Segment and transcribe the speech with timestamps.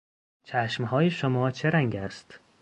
[0.43, 2.39] چشمهای شما چه رنگ است؟